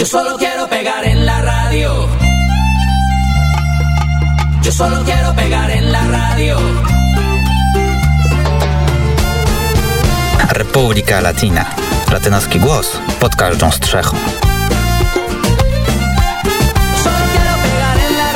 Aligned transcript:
Yo 0.00 0.06
solo 0.06 0.38
quiero 0.38 0.66
pegar 0.66 1.04
en 1.04 1.26
la 1.26 1.42
radio. 1.42 2.08
Yo 4.62 4.72
solo 4.72 5.04
quiero 5.04 5.34
pegar 5.34 5.70
en 5.70 5.92
la 5.92 6.02
radio. 6.06 6.56
Republika 10.52 11.20
Latina. 11.20 11.66
Latynoski 12.12 12.58
głos 12.58 12.98
pod 13.20 13.36
każdą 13.36 13.70
strzechą. 13.70 14.16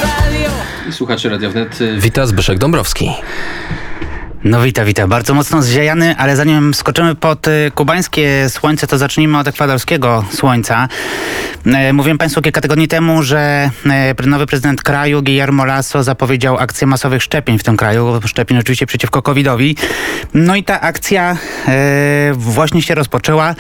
Radio. 0.02 0.50
Słuchacze 0.90 1.28
Radia 1.28 1.50
Wnet. 1.50 1.78
Wita 1.98 2.26
Zbyszek 2.26 2.58
Dąbrowski. 2.58 3.10
No 4.44 4.62
wita, 4.62 4.84
wita. 4.84 5.06
Bardzo 5.06 5.34
mocno 5.34 5.62
zziajany, 5.62 6.16
ale 6.16 6.36
zanim 6.36 6.74
skoczymy 6.74 7.14
pod 7.14 7.48
y, 7.48 7.70
kubańskie 7.74 8.50
słońce, 8.50 8.86
to 8.86 8.98
zacznijmy 8.98 9.38
od 9.38 9.48
ekwadorskiego 9.48 10.24
słońca. 10.30 10.88
E, 11.66 11.92
Mówiłem 11.92 12.18
Państwu 12.18 12.42
kilka 12.42 12.60
tygodni 12.60 12.88
temu, 12.88 13.22
że 13.22 13.70
e, 13.86 14.26
nowy 14.26 14.46
prezydent 14.46 14.82
kraju, 14.82 15.22
Guillermo 15.22 15.64
Lasso, 15.64 16.02
zapowiedział 16.02 16.58
akcję 16.58 16.86
masowych 16.86 17.22
szczepień 17.22 17.58
w 17.58 17.62
tym 17.62 17.76
kraju. 17.76 18.20
Szczepień 18.26 18.58
oczywiście 18.58 18.86
przeciwko 18.86 19.22
COVID-owi. 19.22 19.76
No 20.34 20.56
i 20.56 20.64
ta 20.64 20.80
akcja 20.80 21.36
e, 21.68 22.32
właśnie 22.32 22.82
się 22.82 22.94
rozpoczęła. 22.94 23.54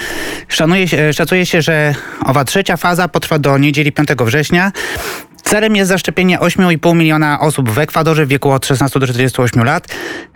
Szanuje 0.48 1.12
szacuje 1.12 1.46
się, 1.46 1.62
że 1.62 1.94
owa 2.24 2.44
trzecia 2.44 2.76
faza 2.76 3.08
potrwa 3.08 3.38
do 3.38 3.58
niedzieli 3.58 3.92
5 3.92 4.08
września. 4.08 4.72
Celem 5.54 5.76
jest 5.76 5.88
zaszczepienie 5.88 6.38
8,5 6.38 6.96
miliona 6.96 7.40
osób 7.40 7.70
w 7.70 7.78
Ekwadorze 7.78 8.26
w 8.26 8.28
wieku 8.28 8.50
od 8.50 8.66
16 8.66 9.00
do 9.00 9.06
48 9.06 9.64
lat. 9.64 9.86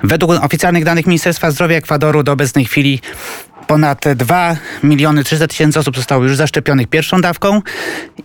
Według 0.03 0.31
oficjalnych 0.45 0.85
danych 0.85 1.07
Ministerstwa 1.07 1.51
Zdrowia 1.51 1.77
Ekwadoru 1.77 2.23
do 2.23 2.33
obecnej 2.33 2.65
chwili 2.65 3.01
ponad 3.67 4.05
2 4.17 4.57
miliony 4.83 5.25
300 5.25 5.47
tysięcy 5.47 5.79
osób 5.79 5.97
zostało 5.97 6.25
już 6.25 6.37
zaszczepionych 6.37 6.87
pierwszą 6.87 7.21
dawką 7.21 7.62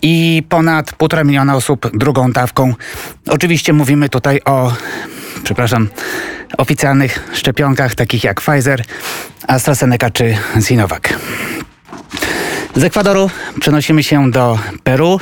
i 0.01 0.43
ponad 0.49 0.91
1,5 0.91 1.25
miliona 1.25 1.55
osób 1.55 1.97
drugą 1.97 2.31
dawką. 2.31 2.73
Oczywiście 3.27 3.73
mówimy 3.73 4.09
tutaj 4.09 4.41
o, 4.45 4.73
przepraszam, 5.43 5.89
oficjalnych 6.57 7.29
szczepionkach 7.33 7.95
takich 7.95 8.23
jak 8.23 8.41
Pfizer, 8.41 8.83
AstraZeneca 9.47 10.09
czy 10.09 10.37
Sinovac. 10.61 11.03
Z 12.75 12.83
Ekwadoru 12.83 13.29
przenosimy 13.59 14.03
się 14.03 14.31
do 14.31 14.59
Peru. 14.83 15.19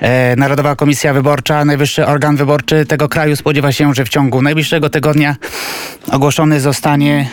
E, 0.00 0.36
Narodowa 0.36 0.76
Komisja 0.76 1.14
Wyborcza, 1.14 1.64
najwyższy 1.64 2.06
organ 2.06 2.36
wyborczy 2.36 2.86
tego 2.86 3.08
kraju, 3.08 3.36
spodziewa 3.36 3.72
się, 3.72 3.94
że 3.94 4.04
w 4.04 4.08
ciągu 4.08 4.42
najbliższego 4.42 4.90
tygodnia 4.90 5.36
ogłoszony 6.12 6.60
zostanie 6.60 7.30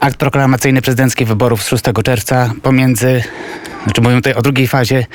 akt 0.00 0.16
proklamacyjny 0.16 0.82
prezydenckich 0.82 1.28
wyborów 1.28 1.62
z 1.62 1.68
6 1.68 1.84
czerwca 2.04 2.50
pomiędzy, 2.62 3.22
znaczy 3.84 4.00
mówimy 4.00 4.20
tutaj 4.20 4.34
o 4.34 4.42
drugiej 4.42 4.68
fazie 4.68 5.06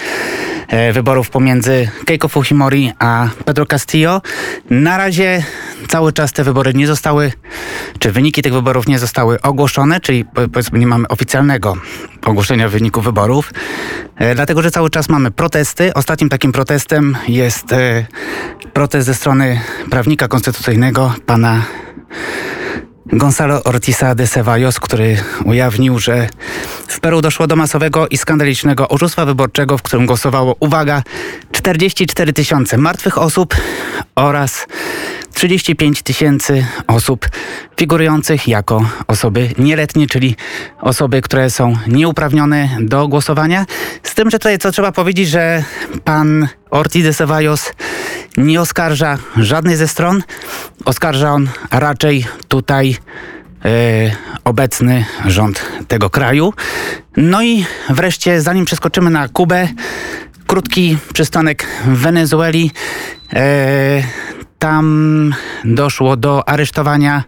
e, 0.68 0.94
wyborów 0.94 1.30
pomiędzy 1.30 1.90
Keiko 2.06 2.28
Fujimori 2.28 2.92
a 3.00 3.28
Pedro 3.46 3.66
Castillo. 3.66 4.22
Na 4.70 4.98
razie 4.98 5.44
cały 5.88 6.14
czas 6.14 6.34
te 6.34 6.44
wybory 6.44 6.74
nie 6.74 6.88
zostały, 6.88 7.32
czy 8.00 8.12
wyniki 8.12 8.42
tych 8.42 8.54
wyborów 8.54 8.88
nie 8.88 9.00
zostały 9.00 9.42
ogłoszone, 9.42 10.02
czyli 10.02 10.26
po- 10.26 10.50
powiedzmy 10.50 10.80
nie 10.80 10.88
mamy 10.88 11.08
oficjalnego 11.08 11.78
ogłoszenia 12.26 12.70
wyników 12.70 13.04
wyborów, 13.04 13.54
e, 14.18 14.36
dlatego 14.36 14.62
że 14.62 14.72
cały 14.72 14.90
czas 14.90 15.10
mamy 15.10 15.32
protesty. 15.32 15.94
Ostatnim 15.94 16.30
takim 16.30 16.52
protestem 16.52 17.18
jest 17.28 17.74
e, 17.74 18.06
protest 18.74 19.06
ze 19.06 19.14
strony 19.14 19.62
prawnika 19.90 20.28
konstytucyjnego, 20.28 21.14
pana 21.26 21.62
Gonzalo 23.06 23.64
Ortiza 23.64 24.16
de 24.16 24.28
Ceballos, 24.28 24.80
który 24.80 25.18
ujawnił, 25.46 26.00
że 26.00 26.30
w 26.88 27.00
Peru 27.00 27.22
doszło 27.22 27.48
do 27.48 27.56
masowego 27.56 28.08
i 28.08 28.18
skandalicznego 28.18 28.90
oszustwa 28.90 29.26
wyborczego, 29.26 29.78
w 29.78 29.82
którym 29.82 30.06
głosowało, 30.06 30.56
uwaga, 30.60 31.04
44 31.52 32.34
tysiące 32.34 32.78
martwych 32.78 33.18
osób 33.18 33.56
oraz 34.16 34.68
35 35.44 36.02
tysięcy 36.02 36.66
osób 36.88 37.30
figurujących 37.78 38.48
jako 38.48 38.90
osoby 39.08 39.50
nieletnie, 39.58 40.08
czyli 40.08 40.36
osoby, 40.82 41.22
które 41.22 41.50
są 41.50 41.78
nieuprawnione 41.88 42.70
do 42.80 43.08
głosowania. 43.08 43.66
Z 44.04 44.16
tym, 44.16 44.30
że 44.32 44.40
tutaj 44.40 44.60
co 44.60 44.72
trzeba 44.72 44.92
powiedzieć, 44.92 45.30
że 45.30 45.64
pan 46.04 46.48
Ortiz 46.70 47.04
de 47.04 47.14
Ceballos 47.14 47.74
nie 48.38 48.62
oskarża 48.62 49.18
żadnej 49.38 49.76
ze 49.76 49.88
stron. 49.88 50.24
Oskarża 50.86 51.32
on 51.34 51.50
raczej 51.72 52.26
tutaj 52.48 52.98
e, 53.66 53.70
obecny 54.44 55.06
rząd 55.26 55.66
tego 55.88 56.10
kraju. 56.10 56.54
No 57.18 57.44
i 57.44 57.66
wreszcie, 57.90 58.42
zanim 58.42 58.66
przeskoczymy 58.66 59.10
na 59.10 59.28
Kubę, 59.28 59.68
krótki 60.48 60.98
przystanek 61.14 61.68
w 61.86 61.98
Wenezueli. 61.98 62.72
E, 63.34 64.04
tam 64.64 65.36
doszło 65.66 66.18
do 66.18 66.50
aresztowania 66.50 67.24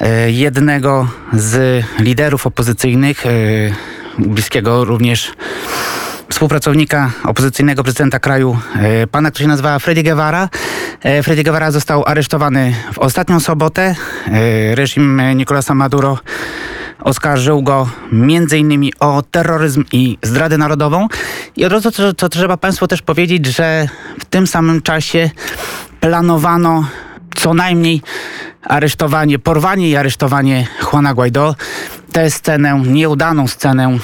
e, 0.00 0.30
jednego 0.30 1.08
z 1.32 1.84
liderów 1.98 2.46
opozycyjnych, 2.46 3.26
e, 3.26 3.30
bliskiego 4.18 4.84
również 4.84 5.32
współpracownika 6.28 7.10
opozycyjnego 7.24 7.82
prezydenta 7.82 8.18
kraju, 8.18 8.58
e, 8.76 9.06
pana, 9.06 9.30
który 9.30 9.44
się 9.44 9.48
nazywa 9.48 9.78
Freddy 9.78 10.02
Guevara. 10.02 10.48
Freddy 11.22 11.44
Guevara 11.44 11.70
został 11.70 12.04
aresztowany 12.06 12.74
w 12.92 12.98
ostatnią 12.98 13.40
sobotę. 13.40 13.94
Reżim 14.74 15.22
Nicolasa 15.34 15.74
Maduro 15.74 16.18
oskarżył 17.00 17.62
go 17.62 17.88
innymi 18.56 18.92
o 19.00 19.22
terroryzm 19.30 19.84
i 19.92 20.18
zdradę 20.22 20.58
narodową. 20.58 21.08
I 21.56 21.64
od 21.64 21.72
razu 21.72 21.90
to, 21.90 22.14
to 22.14 22.28
trzeba 22.28 22.56
Państwu 22.56 22.86
też 22.86 23.02
powiedzieć, 23.02 23.46
że 23.46 23.88
w 24.20 24.24
tym 24.24 24.46
samym 24.46 24.82
czasie 24.82 25.30
planowano 26.02 26.88
co 27.34 27.54
najmniej 27.54 28.02
aresztowanie, 28.62 29.38
porwanie 29.38 29.88
i 29.90 29.96
aresztowanie 29.96 30.66
Juana 30.82 31.14
Guaido. 31.14 31.54
Tę 32.12 32.30
scenę, 32.30 32.82
nieudaną 32.86 33.48
scenę 33.48 33.86
e, 33.86 33.98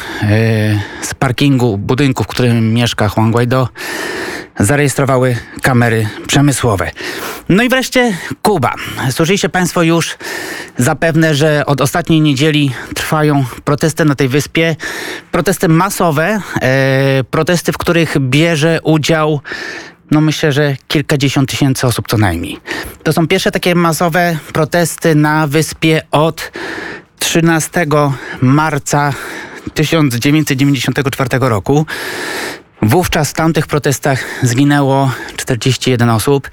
z 1.02 1.14
parkingu 1.14 1.78
budynku, 1.78 2.24
w 2.24 2.26
którym 2.26 2.74
mieszka 2.74 3.10
Juan 3.16 3.30
Guaido, 3.30 3.68
zarejestrowały 4.58 5.36
kamery 5.62 6.08
przemysłowe. 6.26 6.90
No 7.48 7.62
i 7.62 7.68
wreszcie 7.68 8.16
Kuba. 8.42 8.74
Słyszeliście 9.10 9.48
Państwo 9.48 9.82
już 9.82 10.16
zapewne, 10.76 11.34
że 11.34 11.66
od 11.66 11.80
ostatniej 11.80 12.20
niedzieli 12.20 12.72
trwają 12.94 13.44
protesty 13.64 14.04
na 14.04 14.14
tej 14.14 14.28
wyspie. 14.28 14.76
Protesty 15.30 15.68
masowe, 15.68 16.40
e, 16.62 17.24
protesty, 17.30 17.72
w 17.72 17.78
których 17.78 18.16
bierze 18.18 18.80
udział 18.82 19.40
no 20.10 20.20
myślę, 20.20 20.52
że 20.52 20.76
kilkadziesiąt 20.88 21.50
tysięcy 21.50 21.86
osób 21.86 22.08
co 22.08 22.18
najmniej. 22.18 22.60
To 23.02 23.12
są 23.12 23.28
pierwsze 23.28 23.50
takie 23.50 23.74
masowe 23.74 24.38
protesty 24.52 25.14
na 25.14 25.46
wyspie 25.46 26.02
od 26.10 26.52
13 27.18 27.86
marca 28.40 29.12
1994 29.74 31.28
roku. 31.40 31.86
Wówczas 32.82 33.30
w 33.30 33.34
tamtych 33.34 33.66
protestach 33.66 34.24
zginęło 34.42 35.12
41 35.36 36.10
osób. 36.10 36.50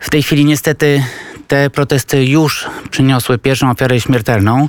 W 0.00 0.10
tej 0.10 0.22
chwili 0.22 0.44
niestety 0.44 1.04
te 1.48 1.70
protesty 1.70 2.24
już 2.24 2.66
przyniosły 2.90 3.38
pierwszą 3.38 3.70
ofiarę 3.70 4.00
śmiertelną. 4.00 4.68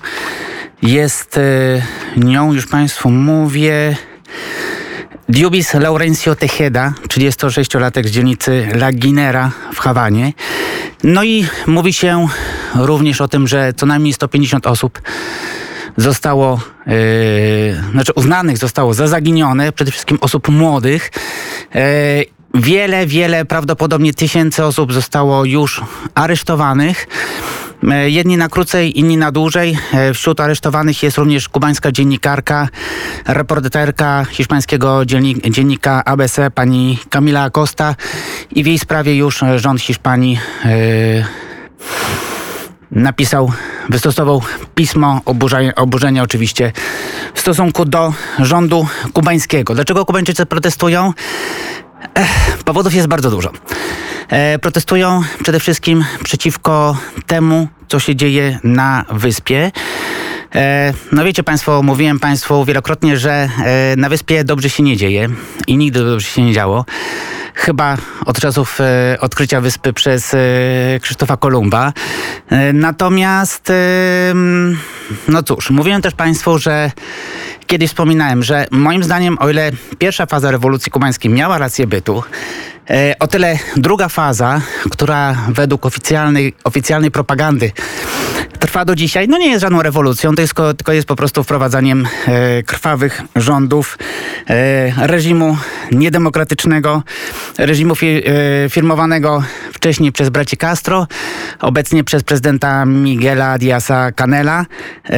Jest 0.81 1.37
e, 1.37 1.41
nią, 2.17 2.53
już 2.53 2.67
Państwu 2.67 3.09
mówię, 3.09 3.95
Diubis 5.29 5.73
Laurencio 5.73 6.35
Tejeda, 6.35 6.93
36-latek 7.07 8.07
z 8.07 8.11
dzielnicy 8.11 8.67
La 8.73 8.91
Guinera 8.91 9.51
w 9.73 9.79
Hawanie. 9.79 10.33
No 11.03 11.23
i 11.23 11.47
mówi 11.67 11.93
się 11.93 12.27
również 12.75 13.21
o 13.21 13.27
tym, 13.27 13.47
że 13.47 13.73
co 13.73 13.85
najmniej 13.85 14.13
150 14.13 14.67
osób 14.67 15.01
zostało, 15.97 16.59
yy, 16.87 16.93
znaczy 17.91 18.11
uznanych 18.15 18.57
zostało 18.57 18.93
za 18.93 19.07
zaginione, 19.07 19.71
przede 19.71 19.91
wszystkim 19.91 20.17
osób 20.21 20.49
młodych. 20.49 21.11
Yy, 21.75 21.81
Wiele, 22.55 23.07
wiele, 23.07 23.45
prawdopodobnie 23.45 24.13
tysięcy 24.13 24.65
osób 24.65 24.93
zostało 24.93 25.45
już 25.45 25.81
aresztowanych. 26.15 27.07
E, 27.91 28.09
Jedni 28.09 28.37
na 28.37 28.49
krócej, 28.49 28.99
inni 28.99 29.17
na 29.17 29.31
dłużej. 29.31 29.77
E, 29.93 30.13
Wśród 30.13 30.39
aresztowanych 30.39 31.03
jest 31.03 31.17
również 31.17 31.49
kubańska 31.49 31.91
dziennikarka, 31.91 32.69
reporterka 33.27 34.25
hiszpańskiego 34.25 35.05
dziennik, 35.05 35.49
dziennika 35.49 36.03
ABC, 36.05 36.51
pani 36.51 36.99
Camila 37.09 37.43
Acosta. 37.43 37.95
I 38.51 38.63
w 38.63 38.67
jej 38.67 38.79
sprawie 38.79 39.15
już 39.15 39.43
rząd 39.55 39.81
Hiszpanii 39.81 40.39
e, 40.65 40.69
napisał, 42.91 43.51
wystosował 43.89 44.41
pismo 44.75 45.21
oburzenia, 45.25 45.75
oburzenia 45.75 46.23
oczywiście 46.23 46.71
w 47.33 47.39
stosunku 47.39 47.85
do 47.85 48.13
rządu 48.39 48.87
kubańskiego. 49.13 49.75
Dlaczego 49.75 50.05
Kubańczycy 50.05 50.45
protestują? 50.45 51.13
Ech, 52.15 52.63
powodów 52.65 52.93
jest 52.93 53.07
bardzo 53.07 53.31
dużo. 53.31 53.51
E, 54.29 54.59
protestują 54.59 55.21
przede 55.43 55.59
wszystkim 55.59 56.05
przeciwko 56.23 56.97
temu, 57.27 57.67
co 57.87 57.99
się 57.99 58.15
dzieje 58.15 58.59
na 58.63 59.05
wyspie. 59.11 59.71
E, 60.55 60.93
no 61.11 61.23
wiecie 61.23 61.43
Państwo, 61.43 61.83
mówiłem 61.83 62.19
Państwu 62.19 62.65
wielokrotnie, 62.65 63.17
że 63.17 63.49
e, 63.65 63.95
na 63.97 64.09
wyspie 64.09 64.43
dobrze 64.43 64.69
się 64.69 64.83
nie 64.83 64.97
dzieje 64.97 65.29
i 65.67 65.77
nigdy 65.77 65.99
dobrze 65.99 66.27
się 66.27 66.41
nie 66.41 66.53
działo. 66.53 66.85
Chyba 67.55 67.97
od 68.25 68.39
czasów 68.39 68.79
e, 68.81 69.17
odkrycia 69.19 69.61
wyspy 69.61 69.93
przez 69.93 70.33
e, 70.33 70.37
Krzysztofa 71.01 71.37
Kolumba. 71.37 71.93
E, 72.49 72.73
natomiast, 72.73 73.71
no 75.27 75.43
cóż, 75.43 75.69
mówiłem 75.69 76.01
też 76.01 76.13
Państwu, 76.13 76.57
że 76.57 76.91
kiedyś 77.67 77.89
wspominałem, 77.89 78.43
że 78.43 78.65
moim 78.71 79.03
zdaniem, 79.03 79.37
o 79.39 79.49
ile 79.49 79.71
pierwsza 79.97 80.25
faza 80.25 80.51
rewolucji 80.51 80.91
kubańskiej 80.91 81.31
miała 81.31 81.57
rację 81.57 81.87
bytu, 81.87 82.23
o 83.19 83.27
tyle 83.27 83.59
druga 83.77 84.09
faza, 84.09 84.61
która 84.91 85.35
według 85.49 85.85
oficjalnej, 85.85 86.53
oficjalnej 86.63 87.11
propagandy 87.11 87.71
trwa 88.59 88.85
do 88.85 88.95
dzisiaj, 88.95 89.27
no 89.27 89.37
nie 89.37 89.47
jest 89.49 89.61
żadną 89.61 89.81
rewolucją, 89.81 90.35
to 90.35 90.41
jest, 90.41 90.53
ko- 90.53 90.73
tylko 90.73 90.93
jest 90.93 91.07
po 91.07 91.15
prostu 91.15 91.43
wprowadzaniem 91.43 92.07
krwawych 92.65 93.21
rządów 93.35 93.97
reżimu 94.97 95.57
niedemokratycznego, 95.91 97.03
reżimu 97.57 97.93
e, 97.93 98.69
firmowanego 98.69 99.43
wcześniej 99.73 100.11
przez 100.11 100.29
braci 100.29 100.57
Castro, 100.57 101.07
obecnie 101.59 102.03
przez 102.03 102.23
prezydenta 102.23 102.85
Miguela 102.85 103.57
Diaza 103.57 104.11
Canela, 104.11 104.65
e, 105.05 105.15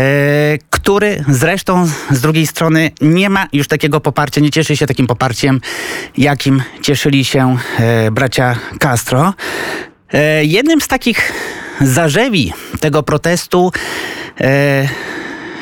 który 0.70 1.24
zresztą 1.30 1.88
z 2.12 2.22
drugiej 2.22 2.48
strony 2.48 2.92
nie 3.02 3.30
ma 3.30 3.48
już 3.54 3.68
takiego 3.68 4.02
poparcia, 4.02 4.42
nie 4.42 4.52
cieszy 4.52 4.78
się 4.78 4.88
takim 4.88 5.08
poparciem, 5.08 5.62
jakim 6.18 6.64
cieszyli 6.82 7.26
się 7.26 7.58
e, 7.80 8.12
bracia 8.12 8.56
Castro. 8.80 9.34
Jednym 10.42 10.82
z 10.82 10.88
takich 10.88 11.32
zarzewi 11.82 12.54
tego 12.80 13.04
protestu 13.04 13.72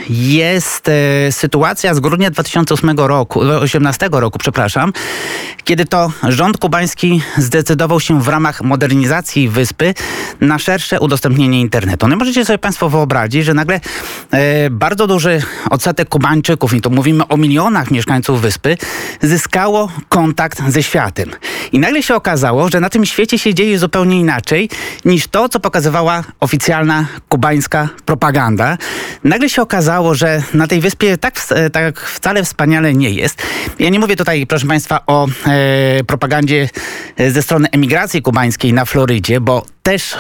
jest 0.10 0.90
e, 0.90 1.32
sytuacja 1.32 1.94
z 1.94 2.00
grudnia 2.00 2.32
2008 2.32 2.98
roku, 2.98 3.40
18 3.40 4.10
roku, 4.12 4.40
przepraszam, 4.40 4.94
kiedy 5.64 5.86
to 5.86 6.12
rząd 6.24 6.58
kubański 6.58 7.22
zdecydował 7.38 8.00
się 8.00 8.22
w 8.22 8.28
ramach 8.28 8.62
modernizacji 8.62 9.50
wyspy 9.50 9.94
na 10.42 10.60
szersze 10.60 11.00
udostępnienie 11.00 11.62
internetu. 11.62 12.08
No 12.08 12.16
możecie 12.16 12.46
sobie 12.46 12.58
Państwo 12.58 12.90
wyobrazić, 12.90 13.46
że 13.46 13.54
nagle 13.54 13.80
e, 14.32 14.70
bardzo 14.70 15.08
duży 15.08 15.42
odsetek 15.70 16.10
Kubańczyków, 16.10 16.74
i 16.74 16.82
tu 16.82 16.92
mówimy 16.92 17.28
o 17.28 17.38
milionach 17.38 17.92
mieszkańców 17.92 18.42
wyspy, 18.42 18.78
zyskało 19.22 19.92
kontakt 20.10 20.62
ze 20.68 20.84
światem. 20.84 21.30
I 21.72 21.80
nagle 21.80 22.04
się 22.04 22.16
okazało, 22.16 22.70
że 22.70 22.80
na 22.80 22.90
tym 22.90 23.06
świecie 23.06 23.40
się 23.40 23.54
dzieje 23.54 23.80
zupełnie 23.80 24.20
inaczej 24.20 24.70
niż 25.06 25.28
to, 25.28 25.50
co 25.50 25.60
pokazywała 25.60 26.24
oficjalna 26.40 27.06
kubańska 27.30 27.90
propaganda. 28.06 28.78
Nagle 29.24 29.50
się 29.50 29.62
okazało, 29.62 29.93
że 30.12 30.44
na 30.54 30.68
tej 30.68 30.81
wyspie 30.81 31.18
tak, 31.18 31.36
tak 31.74 32.00
wcale 32.00 32.44
wspaniale 32.44 32.94
nie 32.94 33.10
jest. 33.10 33.42
Ja 33.80 33.90
nie 33.90 34.00
mówię 34.00 34.16
tutaj, 34.16 34.48
proszę 34.48 34.68
Państwa, 34.68 35.00
o 35.07 35.28
e, 35.48 36.04
propagandzie 36.04 36.69
ze 37.30 37.42
strony 37.42 37.68
emigracji 37.72 38.22
kubańskiej 38.22 38.74
na 38.74 38.86
Florydzie, 38.86 39.42
bo 39.42 39.66
też 39.84 40.18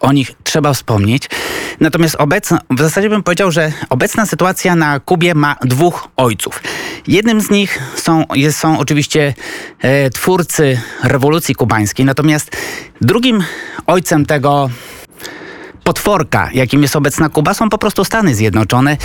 o 0.00 0.12
nich 0.12 0.32
trzeba 0.44 0.72
wspomnieć. 0.72 1.28
Natomiast 1.80 2.14
obecna, 2.18 2.60
w 2.70 2.80
zasadzie 2.80 3.08
bym 3.08 3.22
powiedział, 3.22 3.50
że 3.50 3.72
obecna 3.90 4.26
sytuacja 4.26 4.74
na 4.74 5.00
Kubie 5.00 5.34
ma 5.34 5.56
dwóch 5.62 6.08
ojców. 6.16 6.62
Jednym 7.06 7.40
z 7.40 7.50
nich 7.50 7.78
są, 7.96 8.24
jest, 8.34 8.58
są 8.58 8.78
oczywiście 8.78 9.34
e, 9.80 10.10
twórcy 10.10 10.80
rewolucji 11.02 11.54
kubańskiej, 11.54 12.06
natomiast 12.06 12.56
drugim 13.00 13.44
ojcem 13.86 14.26
tego 14.26 14.70
potworka, 15.84 16.50
jakim 16.54 16.82
jest 16.82 16.96
obecna 16.96 17.28
Kuba, 17.28 17.54
są 17.54 17.70
po 17.70 17.78
prostu 17.78 18.04
Stany 18.04 18.34
Zjednoczone 18.34 18.96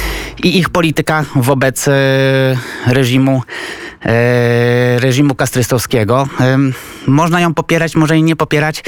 i 0.44 0.58
ich 0.58 0.70
polityka 0.70 1.26
wobec 1.36 1.88
e, 1.88 1.92
reżimu 2.88 3.42
e, 4.06 5.00
reżimu 5.00 5.36
kastrystowskiego. 5.36 6.28
Można 7.08 7.42
ją 7.42 7.54
popierać, 7.54 7.96
może 7.96 8.14
jej 8.16 8.24
nie 8.24 8.36
popierać. 8.36 8.84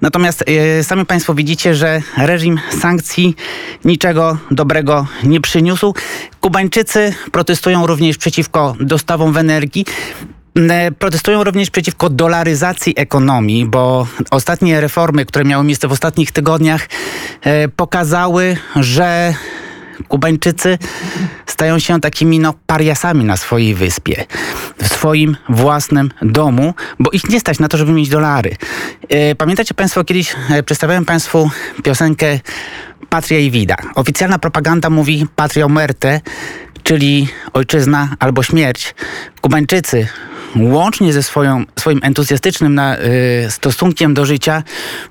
Natomiast 0.00 0.44
e, 0.46 0.84
sami 0.84 1.06
Państwo 1.06 1.34
widzicie, 1.34 1.74
że 1.74 2.02
reżim 2.16 2.60
sankcji 2.80 3.36
niczego 3.84 4.38
dobrego 4.50 5.06
nie 5.22 5.40
przyniósł. 5.40 5.94
Kubańczycy 6.40 7.14
protestują 7.32 7.86
również 7.86 8.18
przeciwko 8.18 8.74
dostawom 8.80 9.32
w 9.32 9.36
energii. 9.36 9.84
E, 10.56 10.92
Protestują 10.92 11.44
również 11.44 11.70
przeciwko 11.70 12.10
dolaryzacji 12.10 12.94
ekonomii, 12.96 13.66
bo 13.66 14.06
ostatnie 14.30 14.80
reformy, 14.80 15.26
które 15.26 15.44
miały 15.44 15.64
miejsce 15.64 15.88
w 15.88 15.92
ostatnich 15.92 16.32
tygodniach, 16.32 16.88
e, 17.42 17.68
pokazały, 17.68 18.56
że 18.76 19.34
Kubańczycy 20.08 20.78
stają 21.46 21.78
się 21.78 22.00
takimi 22.00 22.38
no, 22.38 22.54
pariasami 22.66 23.24
na 23.24 23.36
swojej 23.36 23.74
wyspie, 23.74 24.24
w 24.82 24.88
swoim 24.88 25.36
własnym 25.48 26.10
domu, 26.22 26.74
bo 26.98 27.10
ich 27.10 27.28
nie 27.28 27.40
stać 27.40 27.58
na 27.58 27.68
to, 27.68 27.76
żeby 27.76 27.92
mieć 27.92 28.08
dolary. 28.08 28.56
E, 29.08 29.34
Pamiętacie 29.34 29.74
Państwo, 29.74 30.04
kiedyś 30.04 30.36
przedstawiałem 30.64 31.04
Państwu 31.04 31.50
piosenkę 31.82 32.40
Patria 33.08 33.38
i 33.38 33.50
Vida. 33.50 33.76
Oficjalna 33.94 34.38
propaganda 34.38 34.90
mówi 34.90 35.26
Patria 35.36 35.68
muerte, 35.68 36.20
czyli 36.90 37.28
ojczyzna 37.52 38.08
albo 38.18 38.42
śmierć. 38.42 38.94
Kubańczycy 39.40 40.06
łącznie 40.56 41.12
ze 41.12 41.22
swoją, 41.22 41.64
swoim 41.78 42.00
entuzjastycznym 42.02 42.74
na, 42.74 42.98
y, 42.98 43.50
stosunkiem 43.50 44.14
do 44.14 44.24
życia 44.24 44.62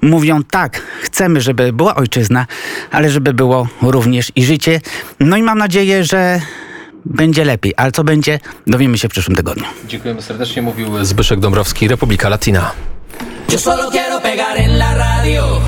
mówią 0.01 0.43
tak, 0.43 0.81
chcemy, 1.01 1.41
żeby 1.41 1.73
była 1.73 1.95
ojczyzna, 1.95 2.45
ale 2.91 3.09
żeby 3.09 3.33
było 3.33 3.67
również 3.81 4.31
i 4.35 4.43
życie. 4.43 4.81
No 5.19 5.37
i 5.37 5.43
mam 5.43 5.57
nadzieję, 5.57 6.03
że 6.03 6.41
będzie 7.05 7.45
lepiej. 7.45 7.73
Ale 7.77 7.91
co 7.91 8.03
będzie, 8.03 8.39
dowiemy 8.67 8.97
się 8.97 9.09
w 9.09 9.11
przyszłym 9.11 9.37
tygodniu. 9.37 9.65
Dziękujemy 9.87 10.21
serdecznie, 10.21 10.61
mówił 10.61 11.05
Zbyszek 11.05 11.39
Dąbrowski, 11.39 11.87
Republika 11.87 12.29
Latina. 12.29 12.71
Yo 13.51 13.59
solo 13.59 13.91
quiero 13.91 14.19
pegar 14.21 14.57
en 14.57 14.77
la 14.77 14.93
radio. 14.95 15.61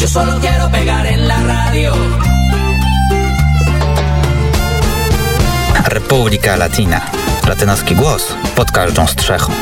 Yo 0.00 0.08
solo 0.08 0.40
quiero 0.40 0.68
pegar 0.70 1.06
en 1.06 1.28
la 1.28 1.42
radio. 1.42 1.92
Republika 5.86 6.56
Latina. 6.56 7.00
Latynoski 7.48 7.96
głos 7.96 8.34
pod 8.56 8.70
każdą 8.70 9.06
strzechą. 9.06 9.52